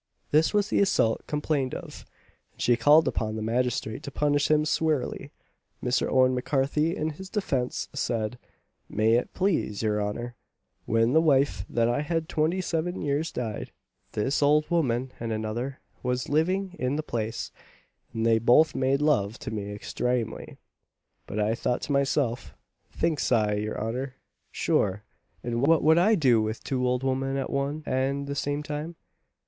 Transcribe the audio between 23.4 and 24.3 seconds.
your honour,